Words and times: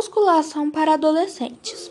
Musculação 0.00 0.70
para 0.70 0.94
adolescentes. 0.94 1.90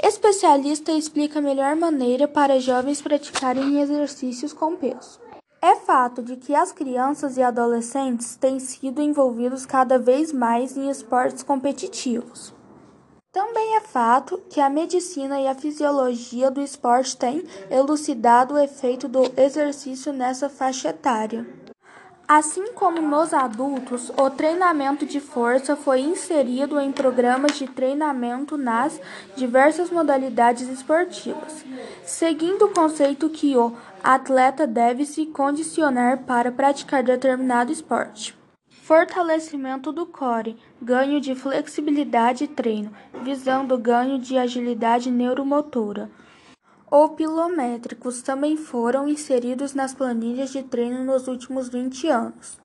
Especialista 0.00 0.92
explica 0.92 1.40
a 1.40 1.42
melhor 1.42 1.74
maneira 1.74 2.28
para 2.28 2.60
jovens 2.60 3.02
praticarem 3.02 3.80
exercícios 3.80 4.52
com 4.52 4.76
peso. 4.76 5.18
É 5.60 5.74
fato 5.74 6.22
de 6.22 6.36
que 6.36 6.54
as 6.54 6.70
crianças 6.70 7.36
e 7.36 7.42
adolescentes 7.42 8.36
têm 8.36 8.60
sido 8.60 9.02
envolvidos 9.02 9.66
cada 9.66 9.98
vez 9.98 10.32
mais 10.32 10.76
em 10.76 10.88
esportes 10.88 11.42
competitivos. 11.42 12.54
Também 13.32 13.74
é 13.74 13.80
fato 13.80 14.40
que 14.48 14.60
a 14.60 14.70
medicina 14.70 15.40
e 15.40 15.48
a 15.48 15.54
fisiologia 15.56 16.48
do 16.48 16.60
esporte 16.60 17.16
têm 17.16 17.42
elucidado 17.68 18.54
o 18.54 18.58
efeito 18.58 19.08
do 19.08 19.22
exercício 19.36 20.12
nessa 20.12 20.48
faixa 20.48 20.90
etária. 20.90 21.44
Assim 22.26 22.72
como 22.72 23.02
nos 23.02 23.34
adultos, 23.34 24.10
o 24.16 24.30
treinamento 24.30 25.04
de 25.04 25.20
força 25.20 25.76
foi 25.76 26.00
inserido 26.00 26.80
em 26.80 26.92
programas 26.92 27.58
de 27.58 27.66
treinamento 27.66 28.56
nas 28.56 29.00
diversas 29.36 29.90
modalidades 29.90 30.68
esportivas, 30.68 31.64
seguindo 32.04 32.66
o 32.66 32.70
conceito 32.70 33.28
que 33.28 33.56
o 33.56 33.72
atleta 34.02 34.66
deve 34.66 35.04
se 35.04 35.26
condicionar 35.26 36.18
para 36.18 36.52
praticar 36.52 37.02
determinado 37.02 37.72
esporte. 37.72 38.36
Fortalecimento 38.70 39.92
do 39.92 40.06
core, 40.06 40.56
ganho 40.80 41.20
de 41.20 41.34
flexibilidade 41.34 42.44
e 42.44 42.48
treino, 42.48 42.92
visando 43.22 43.76
ganho 43.76 44.18
de 44.18 44.38
agilidade 44.38 45.10
neuromotora 45.10 46.10
ou 46.92 47.08
pilométricos 47.08 48.20
também 48.20 48.54
foram 48.54 49.08
inseridos 49.08 49.72
nas 49.72 49.94
planilhas 49.94 50.50
de 50.50 50.62
treino 50.62 51.02
nos 51.02 51.26
últimos 51.26 51.70
20 51.70 52.06
anos. 52.08 52.58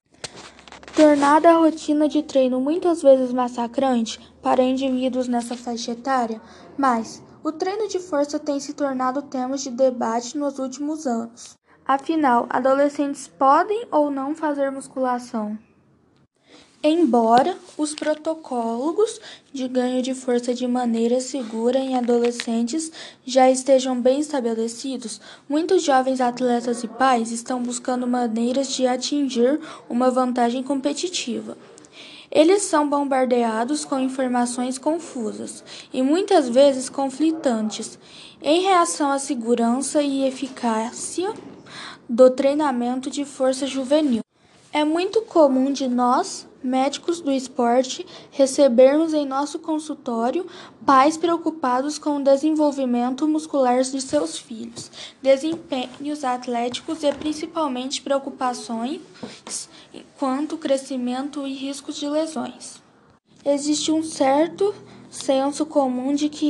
Tornada 0.93 1.49
a 1.49 1.57
rotina 1.59 2.09
de 2.09 2.21
treino 2.21 2.59
muitas 2.59 3.01
vezes 3.01 3.31
massacrante 3.31 4.19
para 4.43 4.61
indivíduos 4.61 5.29
nessa 5.29 5.55
faixa 5.55 5.91
etária, 5.91 6.41
mas 6.77 7.23
o 7.41 7.53
treino 7.53 7.87
de 7.87 7.99
força 7.99 8.37
tem 8.37 8.59
se 8.59 8.73
tornado 8.73 9.21
tema 9.21 9.55
de 9.55 9.69
debate 9.69 10.37
nos 10.37 10.59
últimos 10.59 11.07
anos. 11.07 11.57
Afinal, 11.85 12.47
adolescentes 12.49 13.29
podem 13.29 13.87
ou 13.89 14.11
não 14.11 14.35
fazer 14.35 14.69
musculação? 14.69 15.57
Embora 16.83 17.57
os 17.75 17.95
protocolos 17.95 19.19
de 19.51 19.67
ganho 19.67 19.99
de 20.03 20.13
força 20.13 20.53
de 20.53 20.67
maneira 20.67 21.19
segura 21.19 21.79
em 21.79 21.97
adolescentes 21.97 22.91
já 23.25 23.49
estejam 23.49 23.99
bem 23.99 24.19
estabelecidos, 24.19 25.19
muitos 25.49 25.81
jovens 25.81 26.21
atletas 26.21 26.83
e 26.83 26.87
pais 26.87 27.31
estão 27.31 27.63
buscando 27.63 28.05
maneiras 28.05 28.71
de 28.71 28.85
atingir 28.85 29.59
uma 29.89 30.11
vantagem 30.11 30.61
competitiva. 30.61 31.57
Eles 32.29 32.61
são 32.61 32.87
bombardeados 32.87 33.83
com 33.83 33.99
informações 33.99 34.77
confusas 34.77 35.63
e 35.91 36.03
muitas 36.03 36.47
vezes 36.47 36.89
conflitantes 36.89 37.97
em 38.39 38.61
reação 38.61 39.09
à 39.09 39.17
segurança 39.17 40.03
e 40.03 40.27
eficácia 40.27 41.33
do 42.07 42.29
treinamento 42.29 43.09
de 43.09 43.25
força 43.25 43.65
juvenil. 43.65 44.26
É 44.77 44.85
muito 44.85 45.23
comum 45.23 45.73
de 45.73 45.87
nós, 45.87 46.47
médicos 46.61 47.19
do 47.19 47.31
esporte, 47.31 48.05
recebermos 48.29 49.11
em 49.11 49.25
nosso 49.25 49.57
consultório 49.57 50.45
pais 50.85 51.17
preocupados 51.17 51.97
com 51.97 52.17
o 52.17 52.23
desenvolvimento 52.23 53.27
muscular 53.27 53.81
de 53.81 53.99
seus 53.99 54.37
filhos, 54.37 54.91
desempenhos 55.19 56.23
atléticos 56.23 57.01
e 57.01 57.11
principalmente 57.11 58.03
preocupações 58.03 59.01
quanto 60.19 60.59
crescimento 60.59 61.47
e 61.47 61.55
riscos 61.55 61.95
de 61.95 62.07
lesões. 62.07 62.79
Existe 63.43 63.91
um 63.91 64.03
certo 64.03 64.75
senso 65.09 65.65
comum 65.65 66.13
de 66.13 66.29
que 66.29 66.49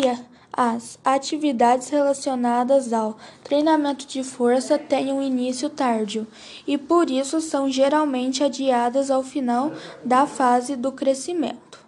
as 0.58 0.98
atividades 1.06 1.90
relacionadas 1.90 2.92
ao 2.92 3.16
treinamento 3.44 4.08
de 4.08 4.24
força 4.24 4.80
têm 4.80 5.14
um 5.14 5.22
início 5.22 5.70
tardio 5.70 6.26
e 6.66 6.80
por 6.80 7.12
isso 7.12 7.40
são 7.40 7.70
geralmente 7.70 8.44
adiadas 8.44 9.12
ao 9.12 9.22
final 9.22 9.72
da 10.04 10.26
fase 10.26 10.76
do 10.76 10.92
crescimento, 10.92 11.80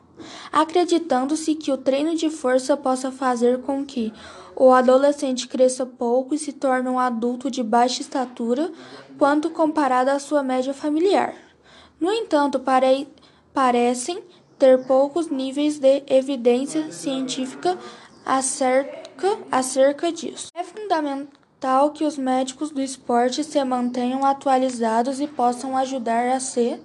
acreditando-se 0.51 1.55
que 1.55 1.71
o 1.71 1.77
treino 1.77 2.15
de 2.15 2.29
força 2.29 2.77
possa 2.77 3.11
fazer 3.11 3.59
com 3.63 3.83
que 3.83 4.13
o 4.55 4.71
adolescente 4.71 5.47
cresça 5.47 5.83
pouco 5.83 6.35
e 6.35 6.37
se 6.37 6.53
torne 6.53 6.89
um 6.89 6.99
adulto 6.99 7.49
de 7.49 7.63
baixa 7.63 8.01
estatura 8.01 8.71
quando 9.17 9.49
comparado 9.49 10.11
à 10.11 10.19
sua 10.19 10.43
média 10.43 10.75
familiar. 10.75 11.33
No 11.99 12.11
entanto, 12.11 12.59
pare 12.59 13.07
parecem 13.51 14.21
ter 14.59 14.85
poucos 14.85 15.27
níveis 15.27 15.79
de 15.79 16.03
evidência 16.07 16.91
científica 16.91 17.77
acerca, 18.29 19.39
acerca 19.51 20.11
disso. 20.11 20.51
É 20.53 20.63
fundamental 20.63 21.91
que 21.91 22.05
os 22.05 22.15
médicos 22.15 22.69
do 22.69 22.79
esporte 22.79 23.43
se 23.43 23.61
mantenham 23.63 24.23
atualizados 24.23 25.19
e 25.19 25.25
possam 25.25 25.75
ajudar 25.75 26.29
a 26.29 26.39
se 26.39 26.79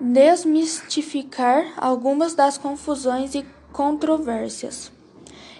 desmistificar 0.00 1.74
algumas 1.76 2.34
das 2.34 2.56
confusões 2.56 3.34
e 3.34 3.44
controvérsias. 3.72 4.92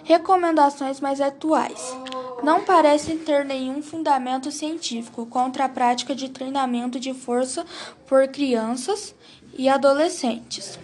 Recomendações 0.03 1.01
mais 1.01 1.19
atuais. 1.19 1.93
Não 2.41 2.63
parecem 2.63 3.17
ter 3.17 3.45
nenhum 3.45 3.83
fundamento 3.83 4.49
científico 4.49 5.25
contra 5.25 5.65
a 5.65 5.69
prática 5.69 6.15
de 6.15 6.29
treinamento 6.29 6.99
de 6.99 7.13
força 7.13 7.65
por 8.07 8.27
crianças 8.29 9.13
e 9.55 9.69
adolescentes 9.69 10.79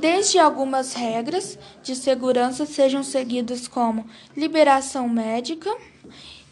desde 0.00 0.38
algumas 0.38 0.94
regras 0.94 1.58
de 1.82 1.94
segurança 1.94 2.64
sejam 2.64 3.02
seguidas 3.02 3.68
como 3.68 4.06
liberação 4.34 5.06
médica, 5.08 5.70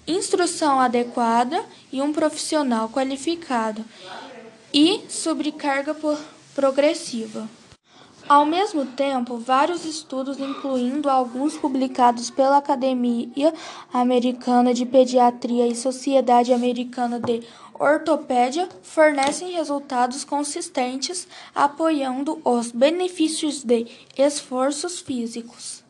instrução 0.06 0.78
adequada 0.78 1.64
e 1.90 2.02
um 2.02 2.12
profissional 2.12 2.90
qualificado 2.90 3.82
e 4.72 5.00
sobrecarga 5.08 5.96
progressiva. 6.54 7.48
Ao 8.28 8.44
mesmo 8.44 8.84
tempo, 8.84 9.38
vários 9.38 9.86
estudos, 9.86 10.38
incluindo 10.38 11.08
alguns 11.08 11.56
publicados 11.56 12.28
pela 12.28 12.58
Academia 12.58 13.54
Americana 13.90 14.74
de 14.74 14.84
Pediatria 14.84 15.66
e 15.66 15.74
Sociedade 15.74 16.52
Americana 16.52 17.18
de 17.18 17.42
Ortopédia, 17.72 18.68
fornecem 18.82 19.52
resultados 19.52 20.24
consistentes 20.24 21.26
apoiando 21.54 22.38
os 22.44 22.70
benefícios 22.70 23.64
de 23.64 23.86
esforços 24.16 25.00
físicos 25.00 25.82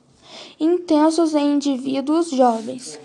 intensos 0.60 1.34
em 1.34 1.54
indivíduos 1.54 2.30
jovens. 2.30 3.00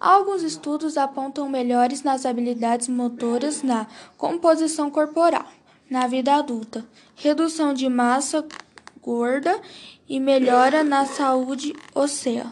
Alguns 0.00 0.42
estudos 0.42 0.96
apontam 0.96 1.48
melhores 1.48 2.02
nas 2.02 2.24
habilidades 2.24 2.88
motoras 2.88 3.62
na 3.62 3.86
composição 4.16 4.90
corporal 4.90 5.46
na 5.88 6.06
vida 6.06 6.34
adulta, 6.34 6.84
redução 7.14 7.74
de 7.74 7.88
massa 7.88 8.44
gorda 9.00 9.60
e 10.08 10.18
melhora 10.18 10.82
na 10.82 11.04
saúde 11.04 11.74
óssea. 11.94 12.46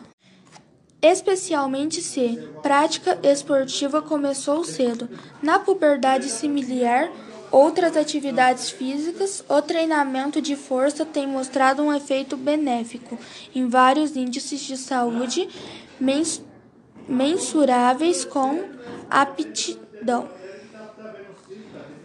Especialmente 1.00 2.00
se 2.00 2.38
prática 2.62 3.18
esportiva 3.22 4.00
começou 4.00 4.62
cedo. 4.64 5.08
Na 5.42 5.58
puberdade 5.58 6.28
similar, 6.28 7.10
outras 7.50 7.96
atividades 7.96 8.70
físicas, 8.70 9.44
o 9.48 9.60
treinamento 9.60 10.40
de 10.40 10.54
força 10.54 11.04
tem 11.04 11.26
mostrado 11.26 11.82
um 11.82 11.92
efeito 11.92 12.36
benéfico 12.36 13.18
em 13.54 13.66
vários 13.66 14.14
índices 14.14 14.60
de 14.60 14.76
saúde 14.76 15.48
mensuráveis 17.08 18.24
com 18.24 18.62
aptidão 19.10 20.41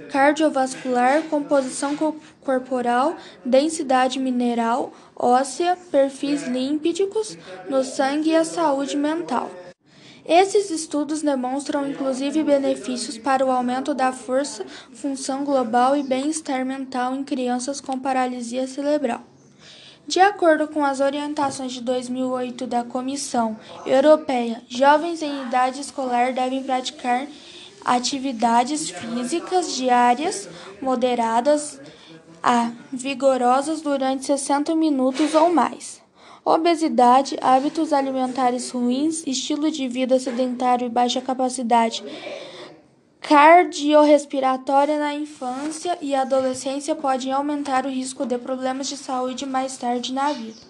cardiovascular, 0.09 1.23
composição 1.23 1.95
corporal, 2.41 3.16
densidade 3.44 4.19
mineral 4.19 4.91
óssea, 5.16 5.78
perfis 5.91 6.47
límpidicos 6.47 7.37
no 7.70 7.84
sangue 7.84 8.29
e 8.29 8.35
a 8.35 8.46
saúde 8.46 8.96
mental. 8.96 9.49
Esses 10.26 10.70
estudos 10.70 11.22
demonstram 11.22 11.90
inclusive 11.90 12.43
benefícios 12.43 13.17
para 13.17 13.46
o 13.46 13.49
aumento 13.49 13.93
da 13.93 14.11
força, 14.11 14.66
função 14.93 15.46
global 15.46 15.96
e 15.96 16.03
bem-estar 16.03 16.66
mental 16.66 17.16
em 17.16 17.23
crianças 17.23 17.79
com 17.79 17.97
paralisia 17.97 18.67
cerebral. 18.67 19.23
De 20.05 20.20
acordo 20.20 20.67
com 20.67 20.85
as 20.85 20.99
orientações 20.99 21.73
de 21.73 21.82
2008 21.82 22.67
da 22.67 22.84
Comissão 22.84 23.58
Europeia, 23.85 24.61
jovens 24.70 25.22
em 25.22 25.43
idade 25.43 25.82
escolar 25.82 26.34
devem 26.34 26.64
praticar 26.64 27.28
atividades 27.87 28.89
físicas 28.89 29.73
diárias 29.73 30.49
moderadas 30.81 31.79
a 32.43 32.72
vigorosas 32.91 33.81
durante 33.81 34.25
60 34.25 34.75
minutos 34.75 35.34
ou 35.34 35.53
mais. 35.53 36.01
Obesidade, 36.43 37.37
hábitos 37.41 37.91
alimentares 37.91 38.69
ruins, 38.72 39.25
estilo 39.25 39.72
de 39.72 39.87
vida 39.87 40.19
sedentário 40.19 40.85
e 40.85 40.89
baixa 40.89 41.22
capacidade 41.22 42.03
cardiorrespiratória 43.22 44.97
na 44.97 45.13
infância 45.13 45.97
e 46.01 46.16
adolescência 46.16 46.95
podem 46.95 47.34
aumentar 47.34 47.85
o 47.85 47.89
risco 47.89 48.25
de 48.25 48.37
problemas 48.37 48.87
de 48.87 48.95
saúde 48.95 49.45
mais 49.45 49.75
tarde 49.75 50.13
na 50.13 50.31
vida. 50.31 50.66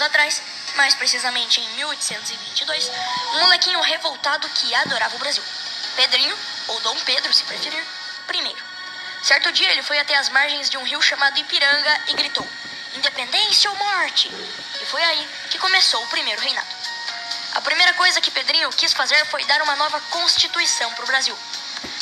Anos 0.00 0.02
atrás, 0.02 0.42
mais 0.76 0.94
precisamente 0.94 1.60
em 1.60 1.68
1822, 1.74 2.90
um 3.34 3.40
molequinho 3.40 3.80
revoltado 3.80 4.48
que 4.48 4.74
adorava 4.74 5.14
o 5.14 5.18
Brasil. 5.18 5.42
Pedrinho, 5.94 6.36
ou 6.68 6.80
Dom 6.80 6.96
Pedro, 7.00 7.32
se 7.34 7.44
preferir, 7.44 7.84
primeiro. 8.26 8.58
Certo 9.22 9.52
dia 9.52 9.70
ele 9.70 9.82
foi 9.82 9.98
até 9.98 10.16
as 10.16 10.30
margens 10.30 10.70
de 10.70 10.78
um 10.78 10.82
rio 10.82 11.02
chamado 11.02 11.38
Ipiranga 11.38 12.00
e 12.08 12.14
gritou: 12.14 12.46
Independência 12.96 13.70
ou 13.70 13.76
morte! 13.76 14.28
E 14.80 14.86
foi 14.86 15.02
aí 15.02 15.28
que 15.50 15.58
começou 15.58 16.02
o 16.02 16.08
primeiro 16.08 16.40
reinado. 16.40 16.68
A 17.54 17.60
primeira 17.60 17.92
coisa 17.94 18.20
que 18.20 18.30
Pedrinho 18.30 18.70
quis 18.70 18.94
fazer 18.94 19.22
foi 19.26 19.44
dar 19.44 19.60
uma 19.62 19.76
nova 19.76 20.00
constituição 20.08 20.90
para 20.94 21.04
o 21.04 21.08
Brasil. 21.08 21.36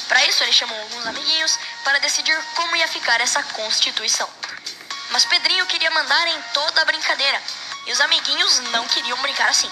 Para 0.07 0.25
isso, 0.27 0.43
ele 0.43 0.53
chamou 0.53 0.79
alguns 0.81 1.07
amiguinhos 1.07 1.59
para 1.83 1.99
decidir 1.99 2.39
como 2.55 2.77
ia 2.77 2.87
ficar 2.87 3.21
essa 3.21 3.43
constituição. 3.43 4.29
Mas 5.11 5.25
Pedrinho 5.25 5.67
queria 5.67 5.91
mandar 5.91 6.27
em 6.29 6.43
toda 6.53 6.83
a 6.83 6.85
brincadeira 6.85 7.43
e 7.89 7.93
os 7.93 8.01
amiguinhos 8.03 8.61
não 8.71 8.87
queriam 8.87 9.21
brincar 9.23 9.49
assim. 9.49 9.71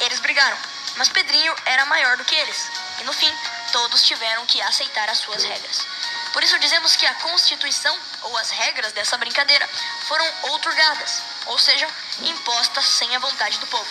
Eles 0.00 0.18
brigaram, 0.20 0.56
mas 0.96 1.10
Pedrinho 1.10 1.54
era 1.66 1.84
maior 1.84 2.16
do 2.16 2.24
que 2.24 2.34
eles 2.34 2.70
e 3.00 3.04
no 3.04 3.12
fim 3.12 3.32
todos 3.72 4.02
tiveram 4.02 4.46
que 4.46 4.60
aceitar 4.62 5.08
as 5.08 5.18
suas 5.18 5.44
regras. 5.44 5.86
Por 6.32 6.42
isso 6.42 6.58
dizemos 6.58 6.96
que 6.96 7.04
a 7.04 7.14
Constituição, 7.14 7.96
ou 8.22 8.38
as 8.38 8.50
regras 8.50 8.92
dessa 8.92 9.18
brincadeira, 9.18 9.68
foram 10.08 10.26
outorgadas, 10.44 11.22
ou 11.46 11.58
seja, 11.58 11.86
impostas 12.22 12.86
sem 12.86 13.14
a 13.14 13.18
vontade 13.18 13.58
do 13.58 13.66
povo. 13.66 13.86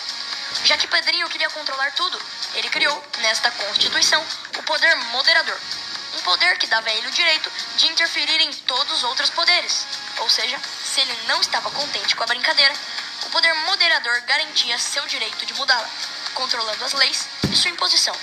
Já 0.65 0.75
que 0.75 0.87
Pedrinho 0.87 1.29
queria 1.29 1.49
controlar 1.51 1.91
tudo, 1.91 2.19
ele 2.55 2.69
criou, 2.69 3.03
nesta 3.19 3.51
Constituição, 3.51 4.25
o 4.57 4.63
poder 4.63 4.95
moderador. 4.95 5.57
Um 6.15 6.21
poder 6.21 6.57
que 6.57 6.67
dava 6.67 6.89
a 6.89 6.93
ele 6.93 7.07
o 7.07 7.11
direito 7.11 7.49
de 7.77 7.87
interferir 7.87 8.41
em 8.41 8.51
todos 8.51 8.97
os 8.97 9.03
outros 9.03 9.29
poderes. 9.29 9.85
Ou 10.17 10.29
seja, 10.29 10.59
se 10.83 10.99
ele 10.99 11.17
não 11.27 11.39
estava 11.39 11.71
contente 11.71 12.15
com 12.15 12.23
a 12.23 12.27
brincadeira, 12.27 12.73
poder 13.31 13.53
moderador 13.53 14.21
garantia 14.21 14.77
seu 14.77 15.05
direito 15.07 15.45
de 15.45 15.53
mudá-la, 15.53 15.89
controlando 16.35 16.85
as 16.85 16.93
leis 16.93 17.27
e 17.49 17.55
sua 17.55 17.71
imposição. 17.71 18.15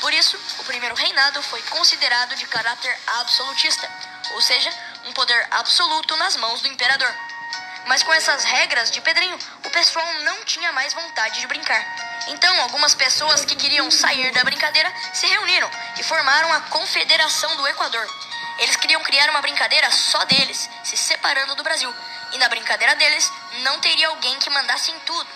Por 0.00 0.12
isso, 0.12 0.38
o 0.58 0.64
primeiro 0.64 0.94
reinado 0.94 1.42
foi 1.42 1.62
considerado 1.62 2.34
de 2.34 2.46
caráter 2.46 2.98
absolutista, 3.18 3.88
ou 4.32 4.40
seja, 4.40 4.70
um 5.06 5.12
poder 5.12 5.46
absoluto 5.50 6.16
nas 6.16 6.36
mãos 6.36 6.60
do 6.60 6.68
imperador. 6.68 7.14
Mas 7.86 8.02
com 8.02 8.12
essas 8.12 8.44
regras 8.44 8.90
de 8.90 9.00
Pedrinho, 9.00 9.38
o 9.64 9.70
pessoal 9.70 10.06
não 10.20 10.44
tinha 10.44 10.72
mais 10.72 10.92
vontade 10.92 11.40
de 11.40 11.46
brincar. 11.46 11.84
Então, 12.28 12.60
algumas 12.62 12.94
pessoas 12.94 13.44
que 13.44 13.56
queriam 13.56 13.90
sair 13.90 14.30
da 14.32 14.44
brincadeira 14.44 14.92
se 15.12 15.26
reuniram 15.26 15.70
e 15.98 16.02
formaram 16.02 16.52
a 16.52 16.60
Confederação 16.62 17.56
do 17.56 17.66
Equador. 17.66 18.06
Eles 18.58 18.76
queriam 18.76 19.02
criar 19.02 19.30
uma 19.30 19.40
brincadeira 19.40 19.90
só 19.90 20.22
deles, 20.24 20.68
se 20.84 20.96
separando 20.96 21.54
do 21.54 21.62
Brasil. 21.62 21.92
E 22.32 22.38
na 22.38 22.48
brincadeira 22.48 22.94
deles, 22.94 23.32
não 23.62 23.80
teria 23.80 24.08
alguém 24.08 24.38
que 24.38 24.50
mandasse 24.50 24.90
em 24.90 24.98
tudo. 25.00 25.28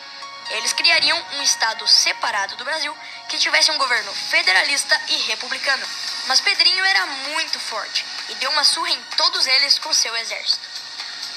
Eles 0.51 0.73
criariam 0.73 1.21
um 1.35 1.43
estado 1.43 1.87
separado 1.89 2.57
do 2.57 2.65
Brasil 2.65 2.95
que 3.29 3.39
tivesse 3.39 3.71
um 3.71 3.79
governo 3.79 4.13
federalista 4.13 5.01
e 5.09 5.17
republicano. 5.29 5.87
Mas 6.27 6.41
Pedrinho 6.41 6.85
era 6.85 7.07
muito 7.07 7.59
forte 7.59 8.05
e 8.29 8.35
deu 8.37 8.51
uma 8.51 8.65
surra 8.65 8.91
em 8.91 9.03
todos 9.17 9.47
eles 9.47 9.79
com 9.79 9.93
seu 9.93 10.15
exército. 10.17 10.75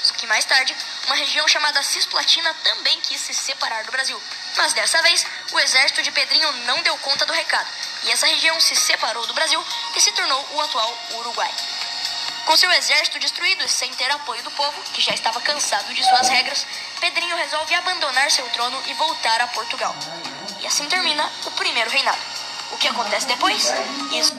Só 0.04 0.14
que 0.14 0.28
mais 0.28 0.46
tarde, 0.46 0.76
uma 1.06 1.16
região 1.16 1.48
chamada 1.48 1.84
Cisplatina 1.84 2.54
também 2.64 3.00
quis 3.02 3.20
se 3.20 3.34
separar 3.34 3.84
do 3.84 3.92
Brasil. 3.92 4.22
Mas 4.56 4.74
dessa 4.74 5.02
vez, 5.02 5.26
o 5.52 5.60
exército 5.60 6.02
de 6.02 6.12
Pedrinho 6.12 6.52
não 6.66 6.82
deu 6.84 6.98
conta 7.00 7.26
do 7.26 7.34
recado, 7.34 7.68
e 8.04 8.12
essa 8.12 8.28
região 8.28 8.60
se 8.62 8.76
separou 8.76 9.26
do 9.28 9.34
Brasil 9.34 9.64
e 9.96 10.02
se 10.02 10.12
tornou 10.12 10.48
o 10.54 10.62
atual 10.62 10.98
Uruguai. 11.16 11.52
Com 12.48 12.56
seu 12.56 12.72
exército 12.72 13.20
destruído 13.20 13.62
e 13.66 13.68
sem 13.68 13.94
ter 13.96 14.10
apoio 14.10 14.42
do 14.42 14.52
povo, 14.52 14.82
que 14.94 15.02
já 15.02 15.14
estava 15.14 15.42
cansado 15.42 15.94
de 15.94 16.02
suas 16.02 16.30
regras, 16.30 16.66
Pedrinho 17.02 17.36
resolve 17.36 17.76
abandonar 17.76 18.32
seu 18.32 18.48
trono 18.52 18.82
e 18.88 18.94
voltar 18.94 19.42
a 19.42 19.48
Portugal. 19.48 19.94
E 20.62 20.66
assim 20.66 20.86
termina 20.86 21.30
o 21.46 21.52
primeiro 21.52 21.90
reinado. 21.90 22.18
O 22.72 22.78
que 22.78 22.88
acontece 22.88 23.28
depois? 23.28 23.74
Isso 24.14 24.34